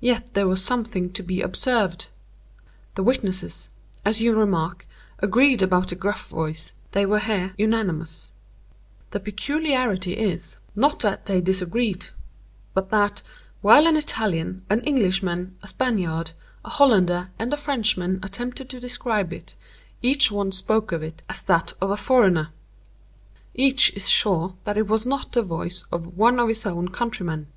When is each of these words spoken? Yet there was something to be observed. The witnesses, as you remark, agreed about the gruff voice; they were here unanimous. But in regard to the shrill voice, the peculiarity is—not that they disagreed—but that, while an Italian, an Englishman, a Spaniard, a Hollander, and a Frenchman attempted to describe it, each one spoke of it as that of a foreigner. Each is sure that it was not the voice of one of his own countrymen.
Yet 0.00 0.32
there 0.32 0.48
was 0.48 0.64
something 0.64 1.12
to 1.12 1.22
be 1.22 1.42
observed. 1.42 2.08
The 2.94 3.02
witnesses, 3.02 3.68
as 4.02 4.18
you 4.18 4.34
remark, 4.34 4.86
agreed 5.18 5.60
about 5.60 5.90
the 5.90 5.94
gruff 5.94 6.26
voice; 6.30 6.72
they 6.92 7.04
were 7.04 7.18
here 7.18 7.52
unanimous. 7.58 8.30
But 9.10 9.26
in 9.28 9.34
regard 9.36 9.36
to 9.36 9.36
the 9.36 9.36
shrill 9.42 9.58
voice, 9.58 9.64
the 9.66 9.68
peculiarity 9.68 10.12
is—not 10.14 11.00
that 11.00 11.26
they 11.26 11.42
disagreed—but 11.42 12.88
that, 12.88 13.20
while 13.60 13.86
an 13.86 13.98
Italian, 13.98 14.64
an 14.70 14.80
Englishman, 14.84 15.54
a 15.62 15.66
Spaniard, 15.68 16.30
a 16.64 16.70
Hollander, 16.70 17.28
and 17.38 17.52
a 17.52 17.58
Frenchman 17.58 18.20
attempted 18.22 18.70
to 18.70 18.80
describe 18.80 19.34
it, 19.34 19.54
each 20.00 20.32
one 20.32 20.50
spoke 20.50 20.92
of 20.92 21.02
it 21.02 21.20
as 21.28 21.42
that 21.42 21.74
of 21.82 21.90
a 21.90 21.96
foreigner. 21.98 22.52
Each 23.54 23.94
is 23.94 24.08
sure 24.08 24.54
that 24.64 24.78
it 24.78 24.86
was 24.88 25.04
not 25.06 25.32
the 25.32 25.42
voice 25.42 25.84
of 25.92 26.16
one 26.16 26.38
of 26.40 26.48
his 26.48 26.64
own 26.64 26.88
countrymen. 26.88 27.48